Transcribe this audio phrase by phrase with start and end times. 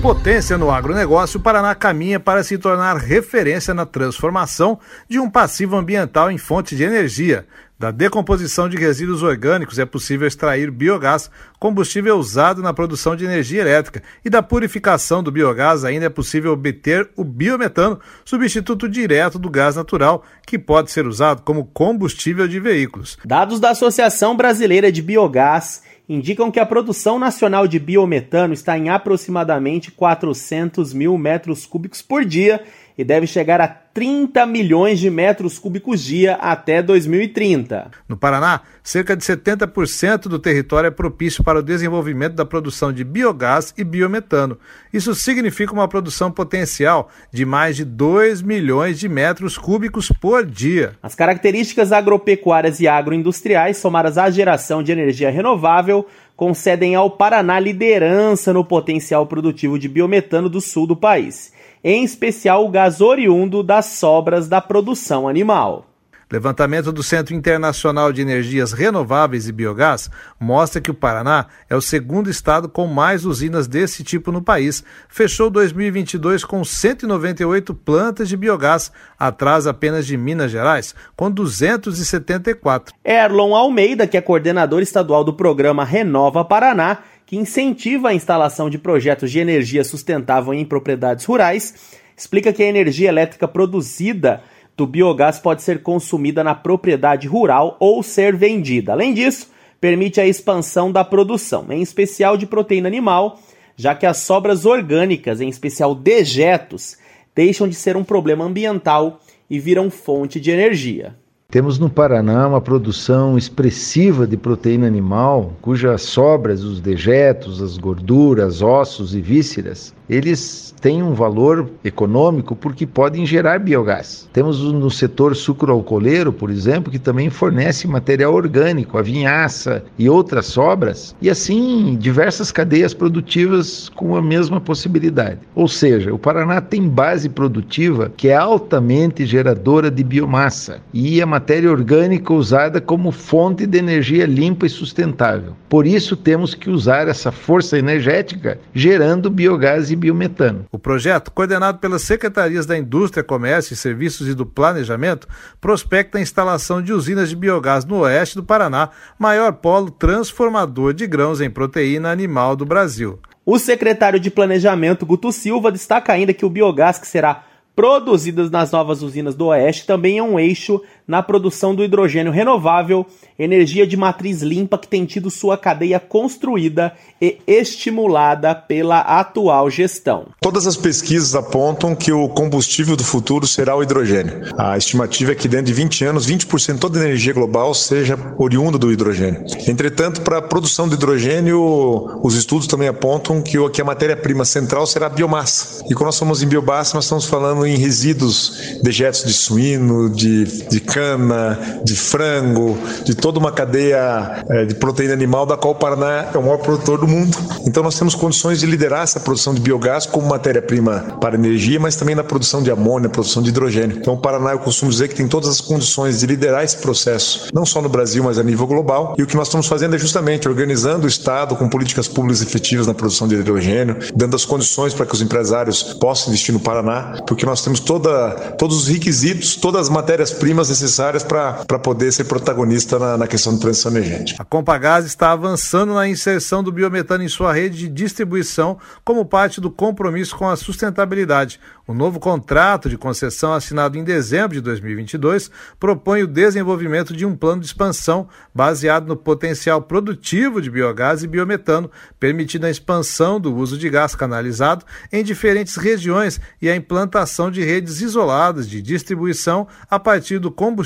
[0.00, 5.76] Potência no agronegócio, o Paraná caminha para se tornar referência na transformação de um passivo
[5.76, 7.46] ambiental em fonte de energia,
[7.78, 13.60] da decomposição de resíduos orgânicos é possível extrair biogás, combustível usado na produção de energia
[13.60, 19.48] elétrica, e da purificação do biogás ainda é possível obter o biometano, substituto direto do
[19.48, 23.16] gás natural, que pode ser usado como combustível de veículos.
[23.24, 28.88] Dados da Associação Brasileira de Biogás indicam que a produção nacional de biometano está em
[28.88, 32.62] aproximadamente 400 mil metros cúbicos por dia
[32.98, 37.92] e deve chegar a 30 milhões de metros cúbicos dia até 2030.
[38.08, 43.04] No Paraná, cerca de 70% do território é propício para o desenvolvimento da produção de
[43.04, 44.58] biogás e biometano.
[44.92, 50.94] Isso significa uma produção potencial de mais de 2 milhões de metros cúbicos por dia.
[51.00, 56.04] As características agropecuárias e agroindustriais, somadas à geração de energia renovável,
[56.34, 62.64] concedem ao Paraná liderança no potencial produtivo de biometano do sul do país em especial
[62.64, 65.88] o gás oriundo das sobras da produção animal.
[66.30, 71.80] Levantamento do Centro Internacional de Energias Renováveis e Biogás mostra que o Paraná é o
[71.80, 74.84] segundo estado com mais usinas desse tipo no país.
[75.08, 82.94] Fechou 2022 com 198 plantas de biogás, atrás apenas de Minas Gerais, com 274.
[83.02, 88.78] Erlon Almeida, que é coordenador estadual do programa Renova Paraná, que incentiva a instalação de
[88.78, 91.74] projetos de energia sustentável em propriedades rurais,
[92.16, 94.42] explica que a energia elétrica produzida
[94.74, 98.92] do biogás pode ser consumida na propriedade rural ou ser vendida.
[98.92, 103.38] Além disso, permite a expansão da produção, em especial de proteína animal,
[103.76, 106.96] já que as sobras orgânicas, em especial dejetos,
[107.34, 111.14] deixam de ser um problema ambiental e viram fonte de energia.
[111.50, 118.60] Temos no Paraná uma produção expressiva de proteína animal, cujas sobras, os dejetos, as gorduras,
[118.60, 124.28] ossos e vísceras, eles têm um valor econômico porque podem gerar biogás.
[124.32, 130.46] Temos no setor sucroalcooleiro, por exemplo, que também fornece material orgânico, a vinhaça e outras
[130.46, 135.40] sobras, e assim diversas cadeias produtivas com a mesma possibilidade.
[135.54, 141.26] Ou seja, o Paraná tem base produtiva que é altamente geradora de biomassa e a
[141.38, 145.54] matéria orgânica usada como fonte de energia limpa e sustentável.
[145.68, 150.66] Por isso temos que usar essa força energética gerando biogás e biometano.
[150.72, 155.28] O projeto, coordenado pelas Secretarias da Indústria, Comércio e Serviços e do Planejamento,
[155.60, 161.06] prospecta a instalação de usinas de biogás no oeste do Paraná, maior polo transformador de
[161.06, 163.20] grãos em proteína animal do Brasil.
[163.46, 167.44] O secretário de Planejamento, Guto Silva, destaca ainda que o biogás que será
[167.78, 173.06] produzido nas novas usinas do Oeste também é um eixo na produção do hidrogênio renovável,
[173.38, 180.26] energia de matriz limpa que tem tido sua cadeia construída e estimulada pela atual gestão.
[180.40, 184.42] Todas as pesquisas apontam que o combustível do futuro será o hidrogênio.
[184.58, 188.18] A estimativa é que dentro de 20 anos, 20% de toda a energia global seja
[188.36, 189.44] oriunda do hidrogênio.
[189.66, 195.06] Entretanto, para a produção de hidrogênio, os estudos também apontam que a matéria-prima central será
[195.06, 195.84] a biomassa.
[195.88, 200.44] E quando nós falamos em biomassa, nós estamos falando em resíduos, dejetos de suíno, de,
[200.68, 205.76] de cana, de frango, de toda uma cadeia é, de proteína animal da qual o
[205.76, 207.38] Paraná é o maior produtor do mundo.
[207.64, 211.94] Então nós temos condições de liderar essa produção de biogás como matéria-prima para energia, mas
[211.94, 213.96] também na produção de amônia, produção de hidrogênio.
[213.96, 217.48] Então o Paraná, eu costumo dizer que tem todas as condições de liderar esse processo,
[217.54, 219.14] não só no Brasil, mas a nível global.
[219.16, 222.88] E o que nós estamos fazendo é justamente organizando o Estado com políticas públicas efetivas
[222.88, 227.22] na produção de hidrogênio, dando as condições para que os empresários possam investir no Paraná,
[227.24, 230.87] porque nós temos toda, todos os requisitos, todas as matérias-primas necessárias
[231.22, 234.42] para poder ser protagonista na, na questão de transição energética.
[234.42, 239.60] A Compagás está avançando na inserção do biometano em sua rede de distribuição como parte
[239.60, 241.60] do compromisso com a sustentabilidade.
[241.86, 245.50] O novo contrato de concessão assinado em dezembro de 2022
[245.80, 251.26] propõe o desenvolvimento de um plano de expansão baseado no potencial produtivo de biogás e
[251.26, 251.90] biometano,
[252.20, 257.64] permitindo a expansão do uso de gás canalizado em diferentes regiões e a implantação de
[257.64, 260.77] redes isoladas de distribuição a partir do combustível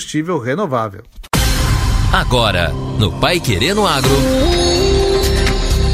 [0.43, 1.03] renovável.
[2.13, 4.11] Agora, no Pai Querendo Agro.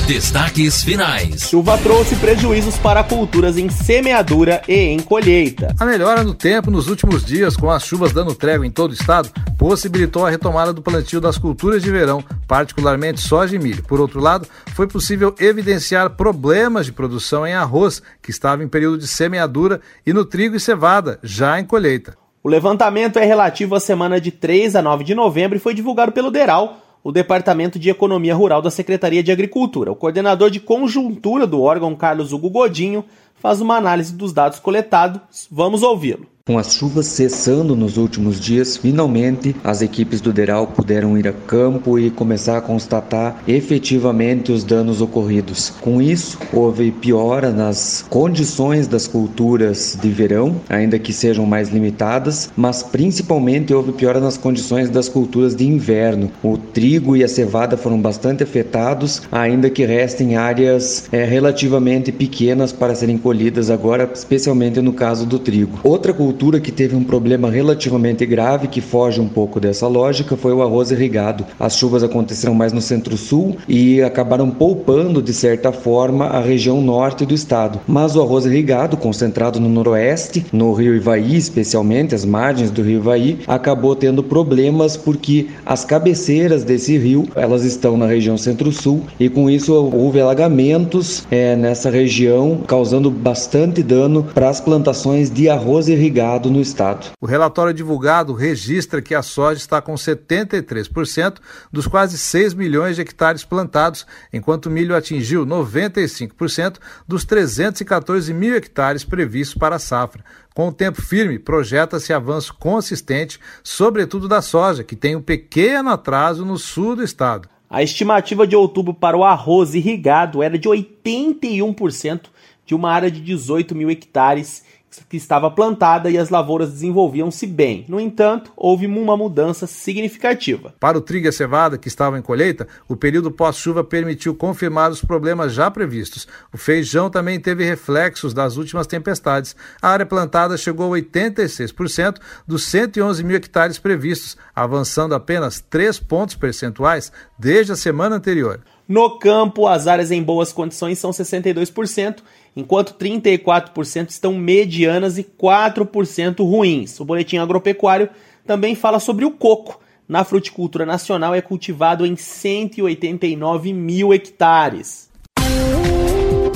[0.08, 1.50] Destaques finais.
[1.50, 5.74] Chuva trouxe prejuízos para culturas em semeadura e em colheita.
[5.78, 8.94] A melhora no tempo nos últimos dias, com as chuvas dando trégua em todo o
[8.94, 13.82] estado, possibilitou a retomada do plantio das culturas de verão, particularmente soja e milho.
[13.82, 18.98] Por outro lado, foi possível evidenciar problemas de produção em arroz, que estava em período
[18.98, 22.16] de semeadura, e no trigo e cevada, já em colheita.
[22.42, 26.12] O levantamento é relativo à semana de 3 a 9 de novembro e foi divulgado
[26.12, 29.90] pelo DERAL, o Departamento de Economia Rural da Secretaria de Agricultura.
[29.90, 33.04] O coordenador de conjuntura do órgão, Carlos Hugo Godinho,
[33.34, 35.48] faz uma análise dos dados coletados.
[35.50, 36.26] Vamos ouvi-lo.
[36.48, 41.32] Com as chuvas cessando nos últimos dias, finalmente as equipes do DERAL puderam ir a
[41.34, 45.74] campo e começar a constatar efetivamente os danos ocorridos.
[45.82, 52.50] Com isso, houve piora nas condições das culturas de verão, ainda que sejam mais limitadas,
[52.56, 56.30] mas principalmente houve piora nas condições das culturas de inverno.
[56.42, 62.72] O trigo e a cevada foram bastante afetados, ainda que restem áreas é, relativamente pequenas
[62.72, 65.78] para serem colhidas agora, especialmente no caso do trigo.
[65.84, 70.36] Outra cultura cultura que teve um problema relativamente grave que foge um pouco dessa lógica
[70.36, 71.44] foi o arroz irrigado.
[71.58, 77.26] As chuvas aconteceram mais no centro-sul e acabaram poupando de certa forma a região norte
[77.26, 77.80] do estado.
[77.88, 83.00] Mas o arroz irrigado, concentrado no noroeste, no rio Ivaí especialmente, as margens do rio
[83.00, 89.28] Ivaí, acabou tendo problemas porque as cabeceiras desse rio elas estão na região centro-sul e
[89.28, 95.88] com isso houve alagamentos é, nessa região, causando bastante dano para as plantações de arroz
[95.88, 97.12] irrigado no estado.
[97.20, 101.38] O relatório divulgado registra que a soja está com 73%
[101.72, 106.76] dos quase 6 milhões de hectares plantados, enquanto o milho atingiu 95%
[107.06, 110.22] dos 314 mil hectares previstos para a safra.
[110.54, 116.44] Com o tempo firme, projeta-se avanço consistente, sobretudo da soja, que tem um pequeno atraso
[116.44, 117.48] no sul do estado.
[117.70, 122.22] A estimativa de outubro para o arroz irrigado era de 81%
[122.68, 124.62] de uma área de 18 mil hectares
[125.08, 127.84] que estava plantada e as lavouras desenvolviam-se bem.
[127.88, 130.74] No entanto, houve uma mudança significativa.
[130.80, 134.90] Para o trigo e a cevada, que estavam em colheita, o período pós-chuva permitiu confirmar
[134.90, 136.26] os problemas já previstos.
[136.52, 139.54] O feijão também teve reflexos das últimas tempestades.
[139.80, 146.34] A área plantada chegou a 86% dos 111 mil hectares previstos, avançando apenas 3 pontos
[146.34, 148.60] percentuais desde a semana anterior.
[148.88, 152.20] No campo, as áreas em boas condições são 62%,
[152.56, 156.98] enquanto 34% estão medianas e 4% ruins.
[156.98, 158.08] O boletim agropecuário
[158.46, 159.78] também fala sobre o coco.
[160.08, 165.10] Na fruticultura nacional é cultivado em 189 mil hectares.